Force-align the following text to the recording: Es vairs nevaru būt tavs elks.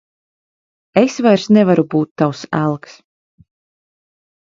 Es 1.01 1.17
vairs 1.25 1.43
nevaru 1.57 1.85
būt 1.91 2.11
tavs 2.21 2.41
elks. 2.61 2.95